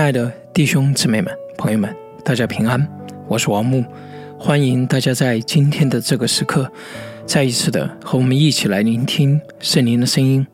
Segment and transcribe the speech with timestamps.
[0.00, 1.94] 亲爱的弟兄姊妹们、朋友们，
[2.24, 2.88] 大家平安，
[3.28, 3.84] 我是王木，
[4.38, 6.72] 欢迎大家在今天的这个时刻，
[7.26, 10.46] 再一次的和我们一起来聆听圣灵的声音。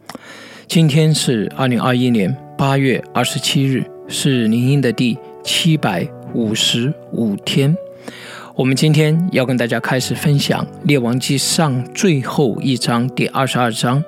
[0.66, 6.04] 今天是二零二一年八月二十七日，是灵音的第七百
[6.34, 7.72] 五十五天。
[8.56, 14.02] 我们今天要跟大家开始分享《列王记上》最后一章第二十二章，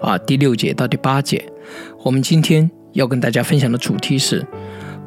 [0.00, 1.44] 啊，第六节到第八节。
[2.04, 4.46] 我们今天要跟大家分享的主题是。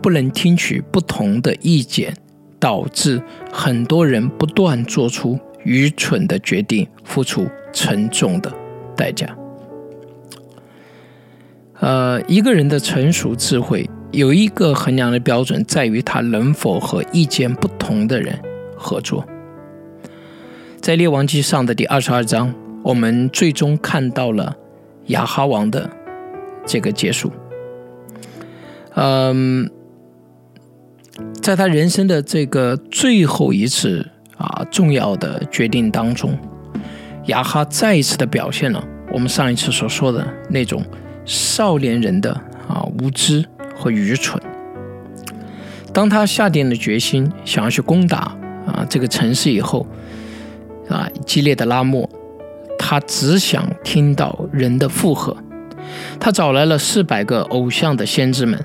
[0.01, 2.13] 不能听取不同的意见，
[2.59, 8.51] 导致很多人不断做出愚蠢的决定，付出沉重的
[8.95, 9.35] 代价。
[11.79, 18.39] 呃，一个人的成熟智慧有一个衡量的标准，在于他能否和意见不同的人
[18.75, 19.25] 合作。
[20.79, 24.55] 在列王记上的第二十二章，我们最终看到了
[25.07, 25.89] 亚哈王的
[26.65, 27.31] 这个结束。
[28.95, 29.69] 嗯。
[31.47, 36.37] 在他人生的这个最后一次啊重要的决定当中，
[37.27, 40.83] 亚哈再一次的表现了我们上一次所说的那种
[41.23, 42.33] 少年人的
[42.67, 44.37] 啊无知和愚蠢。
[45.93, 49.87] 当他下定了决心想要去攻打啊这个城市以后，
[50.89, 52.09] 啊激烈的拉莫，
[52.77, 55.37] 他只想听到人的附和，
[56.19, 58.61] 他找来了四百个偶像的先知们，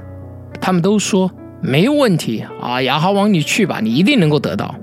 [0.61, 1.31] 他们都说。
[1.63, 4.75] 没有问题啊，亚哈王，你去吧，你一定能够得到。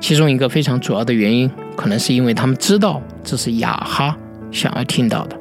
[0.00, 4.16] 其中一个非常主要的原因，可能是因为他们知道这是亚哈
[4.50, 5.36] 想要听到的。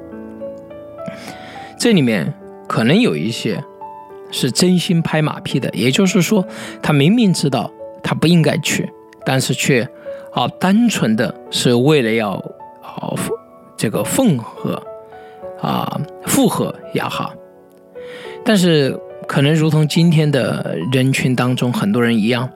[1.80, 2.34] 这里面
[2.68, 3.64] 可能有一些
[4.30, 6.46] 是真心拍马屁的，也就是说，
[6.82, 7.72] 他明明知道
[8.04, 8.92] 他不应该去，
[9.26, 9.88] 但是却
[10.34, 12.34] 啊，单纯的是为了要
[12.84, 13.16] 啊
[13.78, 14.84] 这个奉和
[15.62, 17.34] 啊附和亚哈，
[18.44, 19.00] 但是。
[19.30, 22.50] 可能如同今天的人群当中很多人一样，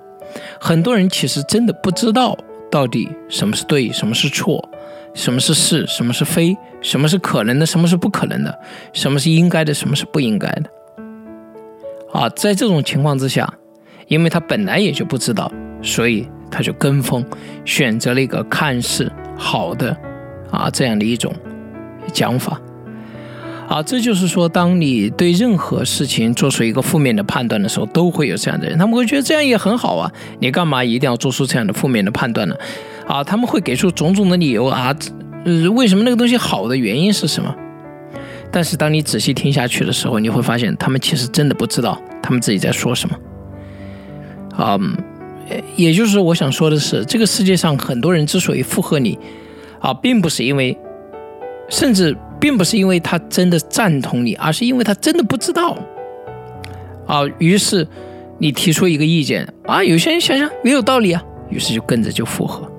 [0.60, 2.36] 很多人其实真的不知道
[2.72, 4.68] 到底什么是对，什么是错，
[5.14, 8.60] 什么是是，什么是非，什么是可能的，什么是不可能的，
[8.92, 10.64] 什么是应该的，什么是不应该的。
[12.12, 13.48] 啊，在这种情况之下，
[14.08, 15.52] 因为他本来也就不知道，
[15.84, 17.24] 所以他就跟风，
[17.66, 19.96] 选择了一个看似好的
[20.50, 21.32] 啊这样的一种
[22.12, 22.60] 讲法。
[23.68, 32.56] 啊，这就是说，当你对任何事情做出一个负面的判断的时候，都会有这样的人，他们会觉得这样也很好啊，你干嘛一定要做出这样的负面的判断呢？
[33.08, 34.94] 啊，他们会给出种种的理由啊，
[35.46, 37.56] 呃，为什么那个东西好的原因是什么？
[38.52, 43.18] 但是当你仔细听下去的时候，你会发现，他们其实真的不知道他们自己在说什么。
[44.56, 44.78] 啊，
[45.76, 49.18] 也就是我想说的是，这个世界上很多人之所以附和你，
[49.80, 50.78] 啊，并不是因为，
[51.70, 52.16] 甚至。
[52.44, 55.78] 并不是因为他真的赞同你，而是因为他真的不知道。
[57.08, 57.88] 啊，于是
[58.38, 62.70] 你提出一个意见啊，有些人想想没有道理啊，于是就跟着就附和。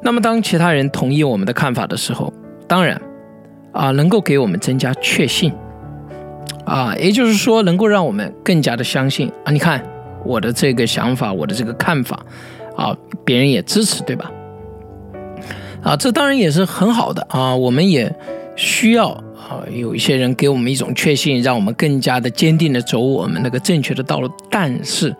[0.00, 2.32] 那么当其他人同意我们的看法的时候，
[2.66, 2.98] 当然
[3.72, 5.52] 啊，能够给我们增加确信
[6.64, 9.84] 啊，也就是说能够让我们更加的相信啊，你看
[10.24, 12.24] 我的这个想法，我的这个看法
[12.76, 12.96] 啊，
[13.26, 14.32] 别人也支持，对吧？
[15.84, 18.10] 啊，这当然也是很好的啊，我们也
[18.56, 24.30] 需要啊，有一些人给我们一种确信，让我们更加的坚定的走我们那个正确的道路。
[24.50, 25.14] 但是，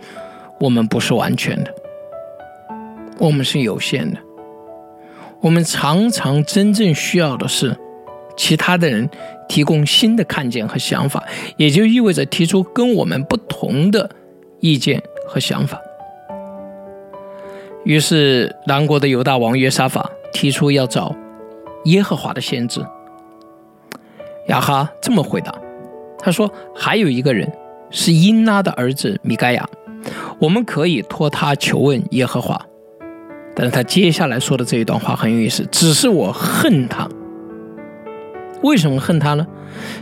[0.58, 1.70] 我们不是完全的，
[3.18, 4.16] 我们是有限的。
[5.42, 7.76] 我们常常真正需要的是
[8.34, 9.06] 其他的人
[9.46, 11.22] 提供新的看见和想法，
[11.58, 14.08] 也就意味着提出跟我们不同的
[14.60, 15.78] 意见和想法。
[17.84, 20.10] 于是，南国的犹大王约沙法。
[20.34, 21.14] 提出要找
[21.84, 22.84] 耶和华的先知，
[24.48, 25.54] 亚哈这么回答
[26.18, 27.50] ：“他说还有一个人
[27.88, 29.66] 是因拉的儿子米盖亚，
[30.40, 32.60] 我们可以托他求问耶和华。
[33.54, 37.08] 但是他接下来说的这一段话很有意思，只是我恨他。
[38.62, 39.46] 为什么恨他呢？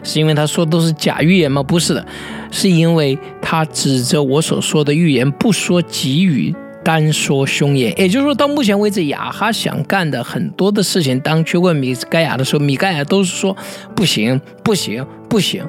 [0.02, 1.62] 是因为他说都是假预言吗？
[1.62, 2.06] 不是的，
[2.50, 6.54] 是因为他指着我所说的预言不说给予。”
[6.84, 13.56] 单说凶言，也就是说到目前为止，亚哈想干的很多的事情，当去问米盖亚的时候，米盖亚都是说
[13.94, 15.64] 不行，不行，不行，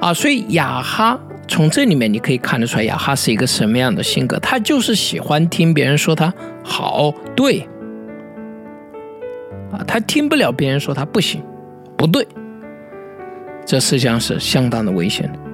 [0.00, 4.38] 啊，所以亚哈从这里面你可以看得出来，亚哈是一个什么样的性格？
[4.38, 6.32] 他就是喜欢听别人说他
[6.62, 7.60] 好，对，
[9.72, 11.42] 啊，他听不了别人说他不行，
[11.96, 12.26] 不对，
[13.64, 15.47] 这实际上是相当的危险的。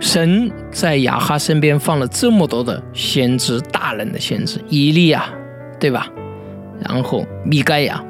[0.00, 5.24] 神在亚哈身边放了这么多的先知，大人的先知，以利亚，
[5.80, 6.08] 对吧？
[6.80, 8.04] 然后米盖亚，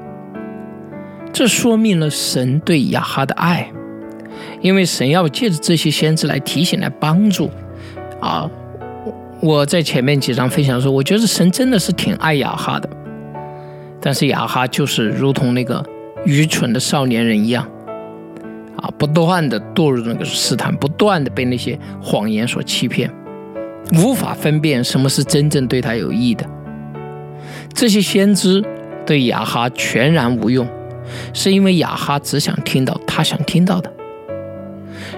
[1.33, 3.71] 这说明了神对亚哈的爱。
[4.61, 7.51] 因为神要借着这些先知来提醒、来帮助。
[8.21, 8.51] 啊，
[9.41, 12.89] 我在前面几章分享说，我觉得神真的是挺爱雅哈的，
[14.01, 15.85] 但是雅哈就是如同那个
[16.25, 17.69] 愚蠢的少年人一样，
[18.85, 23.11] 啊，不断的堕入那个试探，不断的被那些谎言所欺骗，
[23.95, 26.45] 无法分辨什么是真正对他有益的。
[27.73, 28.63] 这些先知
[29.07, 30.69] 对雅哈全然无用，
[31.33, 33.91] 是因为雅哈只想听到他想听到的。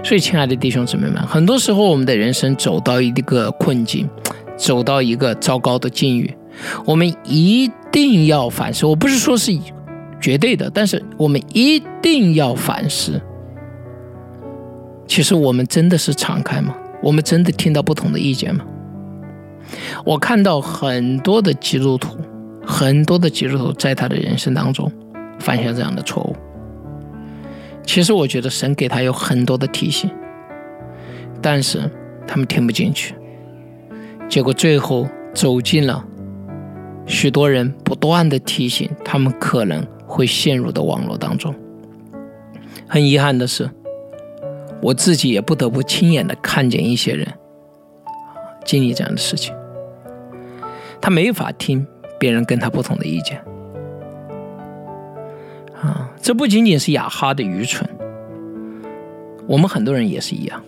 [0.04, 4.08] 所以，亲爱的弟兄姊妹们，很多时候我们的人生走到一个困境，
[4.56, 6.32] 走到一个糟糕的境遇，
[6.84, 8.86] 我们一定要反思。
[8.86, 9.52] 我不是说是
[10.20, 13.20] 绝对的，但是我们一定要反思。
[15.06, 16.75] 其实我们真的是敞开吗？
[17.03, 18.64] 我们真的听到不同的意见吗？
[20.05, 22.17] 我看到很多的基督徒，
[22.64, 24.91] 很多的基督徒在他的人生当中
[25.38, 26.37] 犯下这样的错误。
[27.85, 30.11] 其实我觉得神给他有很多的提醒，
[31.41, 31.91] 但是
[32.26, 33.14] 他们听不进去，
[34.29, 36.05] 结果最后走进了
[37.06, 41.55] 许多人不断的提醒他们可能会陷入的网络当中。
[42.88, 43.70] 很遗憾的是，
[44.82, 47.26] 我自己也不得不亲眼的看见一些人
[48.64, 49.55] 经历这样的事情，
[51.00, 51.87] 他没法听
[52.19, 53.43] 别人跟他不同的意见。
[55.81, 57.88] 啊，这不仅仅是雅哈的愚蠢，
[59.46, 60.62] 我们很多人也是一样。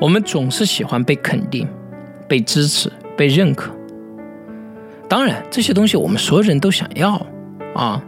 [0.00, 1.68] 我们总是喜欢被肯定、
[2.26, 3.72] 被支持、被认可。
[5.08, 7.14] 当然，这些东西我们所有人都想要
[7.74, 8.02] 啊。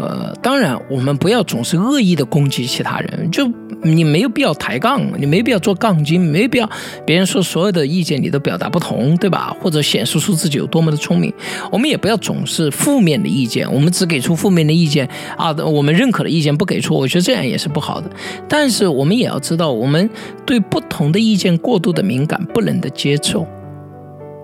[0.00, 3.46] 呃，当然，我们不要总是恶意的攻击其他人，就
[3.82, 6.70] 你没有必要抬杠，你没必要做杠精，没必要
[7.04, 9.54] 别人说所有的意见你都表达不同，对吧？
[9.60, 11.30] 或者显示出自己有多么的聪明。
[11.70, 15.06] 我们也不要总是负面的意见，我们只给出负面的意见
[15.36, 18.10] 啊，我们认可的意见不给出，我觉得这样也是不好的。
[18.48, 20.08] 但是我们也要知道，我们
[20.46, 23.46] 对不同的意见过度的敏感，不能的接受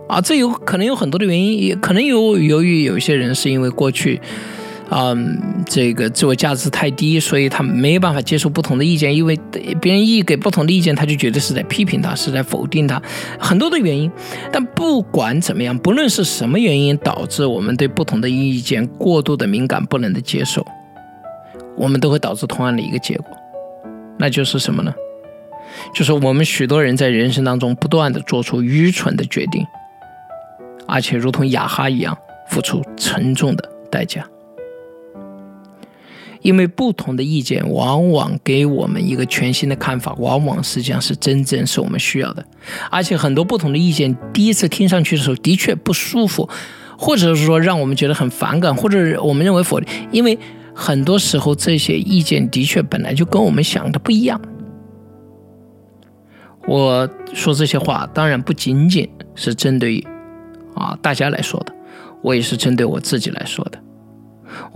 [0.06, 4.20] 啊，这有可能有很多的原因，也可能有由于有些人是因为过去。
[4.88, 9.36] 嗯，这个自我价值太低，所以他没有办法接受不同的意见，因为
[9.80, 13.02] 别人一给不同的意见，他就觉得是在批评他，是在否定他，
[13.38, 14.08] 很多的原因。
[14.52, 20.64] 但不管怎么样，不论是什么原因导致我们对不同的意见过度的敏感，不能的接受，
[21.76, 23.36] 我们都会导致同样的一个结果，
[24.18, 24.94] 那就是什么呢？
[25.92, 29.66] 就是我们许多人在人生当中不断的做出愚蠢的决定，
[30.86, 32.16] 而且如同雅哈一样，
[32.48, 34.24] 付出沉重的代价。
[36.46, 42.46] 因为不同的意见往往给我们一个全新的看法，往往实际上是真正是我们需要的。
[42.88, 46.48] 而且很多不同的意见，第一次听上去的时候的确不舒服，
[46.96, 49.88] 或者是说让我们觉得很反感，或者我们认为否定。
[50.12, 50.38] 因为
[50.72, 54.40] 很多时候这些意见的确本来就跟我们想的不一样。
[56.68, 60.06] 我说这些话当然不仅仅是针对
[60.76, 61.74] 啊大家来说的，
[62.22, 63.82] 我也是针对我自己来说的。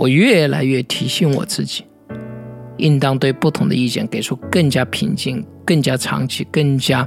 [0.00, 1.84] 我越来越提醒我自己，
[2.78, 7.06] 应当对不同的意见给出更加平静、更加长期、更加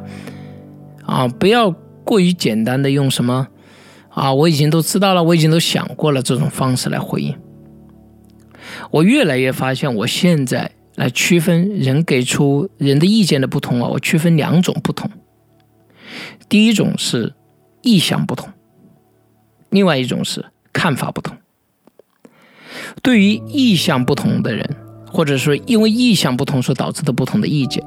[1.03, 1.71] 啊，不要
[2.05, 3.47] 过于简单的用什么
[4.09, 7.35] 啊，我已经都知道了，我已经都想过了这种方式来回应。
[8.91, 15.09] 我越来越发现，我现在来区分人给出人的意见的不同啊，我区分两种不同。
[16.47, 17.33] 第一种是
[17.81, 18.49] 意向不同，
[19.71, 21.35] 另外一种是看法不同。
[23.01, 24.67] 对于意向不同的人，
[25.11, 27.83] 或者说因为意向不同所导致的不同的意见，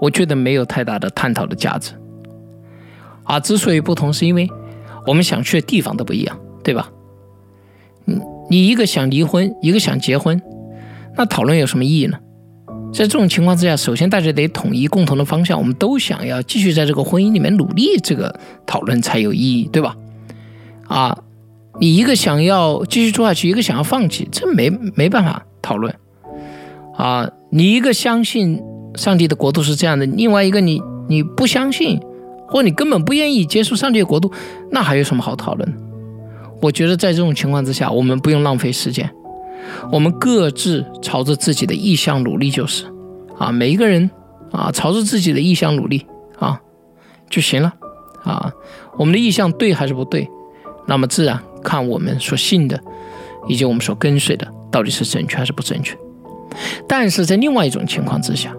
[0.00, 1.92] 我觉得没有太大的探讨的价值。
[3.24, 4.48] 啊，之所以不同，是因为
[5.06, 6.90] 我们想去的地方都不一样，对吧？
[8.04, 10.40] 你你一个想离婚，一个想结婚，
[11.16, 12.18] 那讨论有什么意义呢？
[12.92, 19.96] 在这种情况之下，首先大家得统一共同的方向，我们都想要继续在这个婚姻里面努力，这个讨论才有意义，对吧？
[20.88, 21.18] 啊。
[21.80, 25.94] 你一个想要继续做下去，一个想要放弃，这没没办法讨论
[26.96, 27.30] 啊！
[27.50, 28.62] 你一个相信
[28.94, 31.98] 上帝的国度是这样的，另外一个你你不相信，
[32.46, 34.30] 或你根本不愿意接受上帝的国度，
[34.70, 35.74] 那还有什么好讨论？
[36.60, 39.10] 我觉得在这种情况之下，我们不用浪费时间，
[39.90, 42.84] 我们各自朝着自己的意向努力就是
[43.38, 44.10] 啊，每一个人
[44.50, 46.06] 啊朝着自己的意向努力
[46.38, 46.60] 啊
[47.30, 47.74] 就行了
[48.22, 48.52] 啊。
[48.98, 50.28] 我们的意向对还是不对？
[50.86, 51.42] 那么自然。
[51.62, 52.78] 看我们所信的，
[53.48, 55.96] 以及我们所跟随的，到底是正确还是不正确？
[56.86, 58.54] 但是在另外一种情况之下，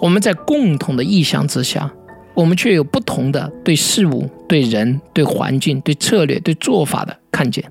[0.00, 1.90] 我们在共同的意向之下，
[2.34, 7.64] 我们却有不同的对事物、对人、对环境、对策略、对做法的看见。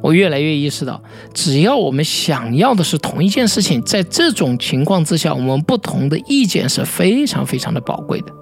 [0.00, 1.00] 我越来越意识到，
[1.32, 8.32] 只要我们想要的是同一件事情，在这种情况之下，我们不同的意见是非常非常的宝贵的。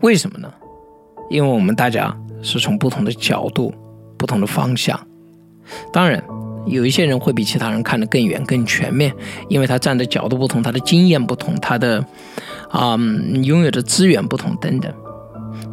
[0.00, 0.50] 为什么呢？
[1.28, 3.72] 因为我们大家是从不同的角度、
[4.16, 4.98] 不同的方向。
[5.92, 6.22] 当然，
[6.66, 9.12] 有一些人会比其他人看得更远、更全面，
[9.48, 12.04] 因为他站的角度不同，他的经验不同，他的
[12.70, 12.96] 啊
[13.42, 14.92] 拥有的资源不同等等。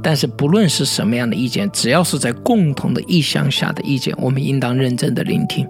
[0.01, 5.67] 但是不论是什么样的意见，只要是在共同的意向下的意见，我们应当认真的聆听。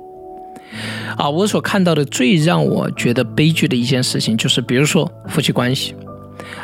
[1.18, 5.96] 啊，我所看到的最让我觉得悲剧的一件事情，就是比如说夫妻关系。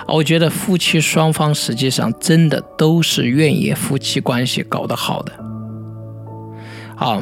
[0.06, 5.34] 啊，我觉得夫妻双方实际上真的都是愿意夫妻关系搞得好的。
[6.96, 7.22] 啊，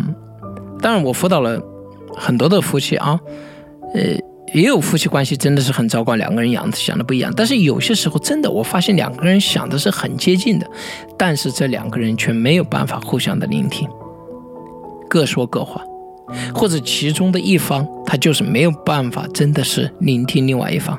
[0.81, 1.61] 当然我辅导了
[2.15, 3.19] 很多的夫妻啊，
[3.93, 4.01] 呃。
[4.53, 7.29] 也有夫妻关系真的是很糟糕，两个人想想的不一样。
[7.35, 10.65] 但是有些时候真的，我发现两个人想的是很接近的，
[11.17, 13.85] 但是这两个人却没有办法互相的聆听，
[15.09, 15.81] 各说各话，
[16.55, 20.97] 或者其中的一方他就是没有办法真的是聆听另外一方。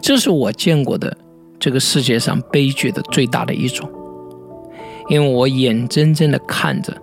[0.00, 1.16] 这是我见过的
[1.58, 3.88] 这个世界上悲剧的最大的一种，
[5.08, 6.96] 因为我眼睁睁的看着，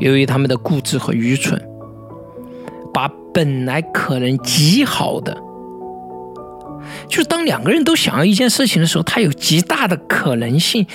[0.00, 1.60] 由于他们的固执和愚蠢。
[2.94, 5.36] 把本来可能极好的，
[7.06, 10.86] 就是当两个人都想要一件事情的时候，它有极大的可能性，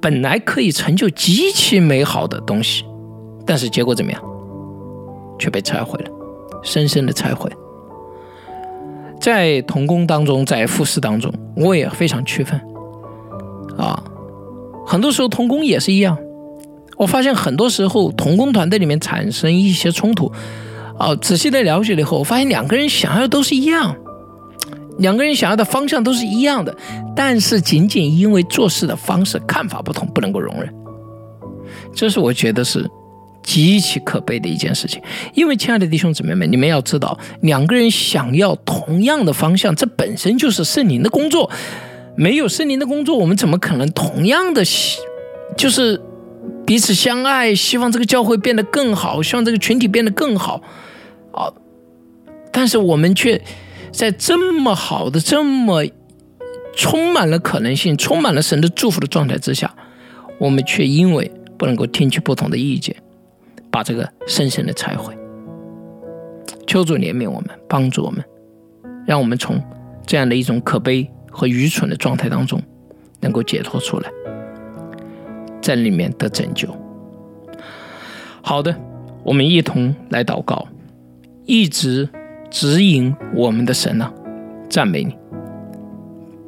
[0.00, 2.86] 本来可以成就极其美好的东西，
[3.44, 4.22] 但是结果怎么样，
[5.38, 6.10] 却被拆毁了，
[6.62, 7.52] 深深的拆毁。
[9.22, 12.60] 在童工当中，在复试当中，我也非常区分
[13.78, 14.02] 啊，
[14.84, 16.18] 很多时候童工也是一样，
[16.96, 20.30] 我发现很多时候童工团队里面产生一些冲突。
[20.98, 23.94] 啊，仔细的了解了以后，我发现两个人想要的都是一样，
[24.98, 26.76] 两个人想要的方向都是一样的，
[27.14, 30.74] 但是仅仅因为做事的方式、看法不同，不能够容忍。
[31.94, 32.88] 这是我觉得是
[33.42, 35.02] 极其可悲的一件事情。
[35.34, 41.50] 因为，亲爱的弟兄姊妹们，你们要知道，两个人想要同样的方向，这本身就是圣灵的工作。
[42.14, 44.62] 没有圣灵的工作，我们怎么可能同样的，
[45.56, 46.00] 就是
[46.66, 50.62] 彼此相爱，希望这个教会变得更好，希望这个群体变得更好。
[51.32, 51.50] 啊！
[52.52, 53.42] 但是我们却
[53.90, 55.82] 在这么好的、这么
[56.76, 59.74] 充满了可能性、充满了神的祝福的状态之下，
[60.38, 62.94] 我们却因为不能够听取不同的意见，
[63.72, 65.16] 把这个深深的拆毁。
[66.66, 68.24] 求主怜悯我们，帮助我们，
[69.04, 69.60] 让我们从
[70.06, 72.62] 这样的一种可悲和愚蠢的状态当中
[73.20, 74.10] 能够解脱出来，
[75.60, 76.68] 在里面得拯救。
[78.42, 78.76] 好的，
[79.24, 80.68] 我们一同来祷告。
[81.44, 82.08] 一直
[82.50, 84.12] 指引我们的神啊，
[84.68, 85.12] 赞美你，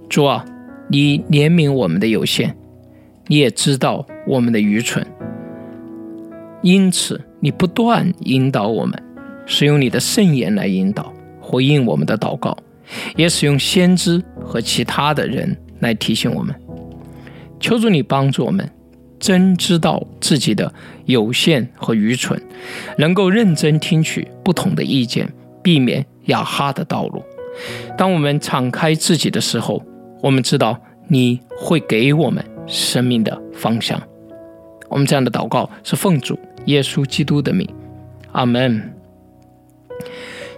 [0.08, 0.44] 主啊，
[0.88, 2.54] 你怜悯我们的有限，
[3.26, 5.04] 你也知道我们的愚蠢，
[6.64, 9.00] 因此你不断引导我们，
[9.46, 12.56] 使用你的圣言来引导回应我们的祷告，
[13.14, 16.54] 也使用先知和其他的人来提醒我们。
[17.60, 18.68] 求主你帮助我们。
[19.20, 20.70] 真知道自己的
[21.06, 22.38] 有限和愚蠢，
[22.98, 27.22] 能够认真听取不同的意见，避免亚哈的道路。
[27.96, 29.82] 当我们敞开自己的时候，
[30.20, 30.78] 我们知道
[31.08, 33.98] 你会给我们生命的方向。
[34.90, 37.68] 我们这样的祷告是奉主耶稣基督的名，
[38.32, 38.94] 阿门。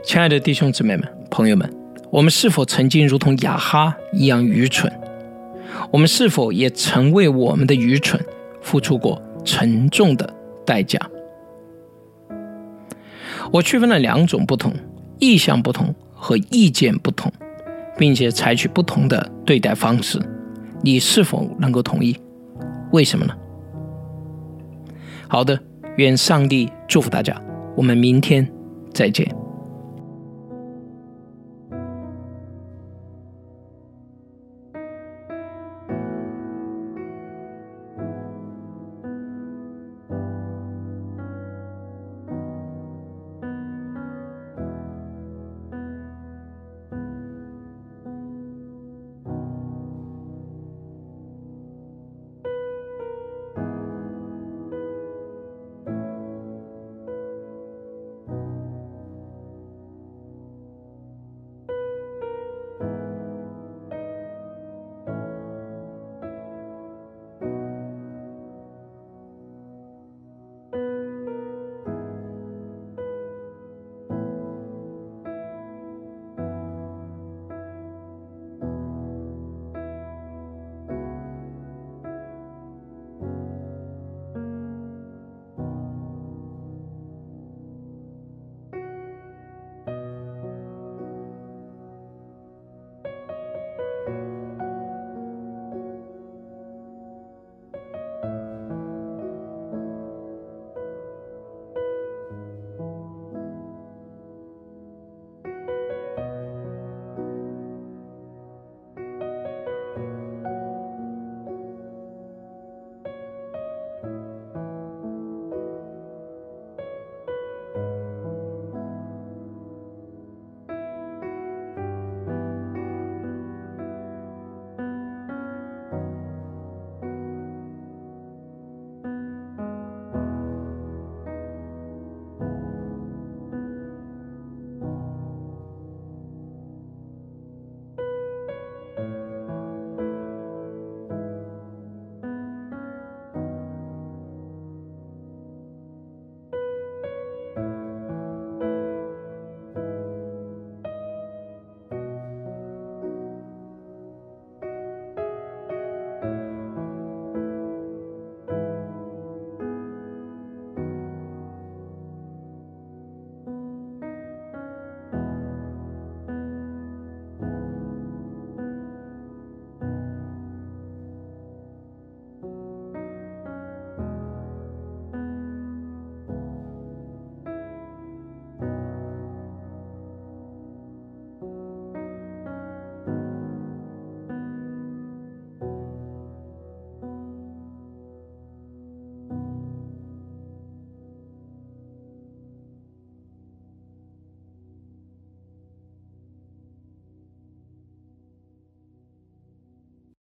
[0.04, 1.68] 亲爱的弟兄姊妹们、朋友们，
[2.10, 4.92] 我们是否曾经如同亚哈一样愚蠢？
[5.90, 8.24] 我们是否也曾为我们的愚蠢？
[8.62, 10.32] 付出过沉重的
[10.64, 11.00] 代价。
[13.52, 14.72] 我区分了两种不同：
[15.18, 17.32] 意向不同和意见不同，
[17.98, 20.20] 并且采取不同的对待方式。
[20.82, 22.16] 你是否能够同意？
[22.92, 23.34] 为什么呢？
[25.28, 25.60] 好的，
[25.96, 27.40] 愿上帝祝福大家。
[27.76, 28.46] 我们明天
[28.92, 29.45] 再见。